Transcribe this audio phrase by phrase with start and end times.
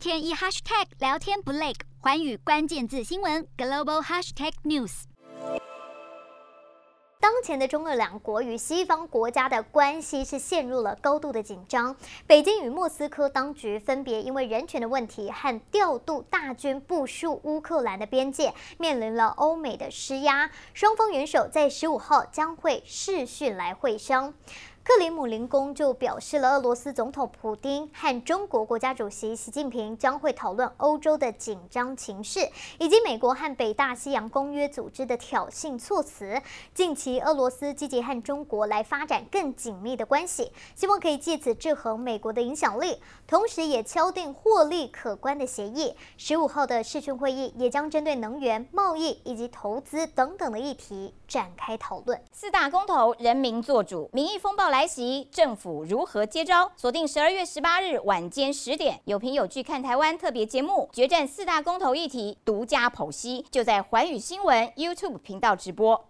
[0.00, 5.02] 天一 hashtag 聊天不累，寰宇关键字新闻 global hashtag news。
[7.20, 11.94] 当前的中俄两国与西方国家的关系是陷入了高度的紧张。
[12.26, 20.50] 北京与莫斯科当局分别因为人权的问题和调度大军部署乌克兰的边界，面临了欧美的施压。
[20.72, 24.32] 双方元首在十五号将会视讯来会商。
[24.92, 32.40] 克里姆林宫就表示了，俄罗斯总统普丁和中国国家主席习近平将会讨论欧洲的紧张情势，
[32.76, 36.42] 以及美国和北大西洋公约组织的挑衅措辞。
[36.74, 45.94] 近期，俄罗斯积极和中国来发展更紧密的关系，希望可以借此制衡美国的影响力，同时也敲定获利可观的协议。
[46.16, 52.20] 十五号的视讯会议也将针对能源、贸易以及投资等等的议题展开讨论。
[52.32, 56.72] 四大公投，人民做主，民意风暴来来袭，政府如何接招？
[56.74, 66.06] 锁定十二月十八日晚间十点，有凭有据看台湾特别节目《决战四大公投议题》，独家剖析，就在环宇新闻 YouTube 频道直播。